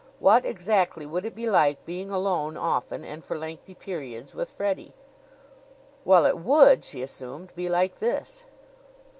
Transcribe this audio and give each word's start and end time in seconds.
What 0.17 0.45
exactly 0.47 1.05
would 1.05 1.27
it 1.27 1.35
be 1.35 1.47
like, 1.47 1.85
being 1.85 2.09
alone 2.09 2.57
often 2.57 3.05
and 3.05 3.23
for 3.23 3.37
lengthy 3.37 3.75
periods 3.75 4.33
with 4.33 4.49
Freddie? 4.49 4.95
Well, 6.05 6.25
it 6.25 6.39
would, 6.39 6.83
she 6.83 7.03
assumed, 7.03 7.53
be 7.55 7.69
like 7.69 7.99
this. 7.99 8.47